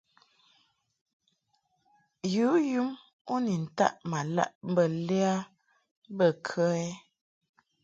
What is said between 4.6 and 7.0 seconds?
mbə lɛ a bə kə ɛ?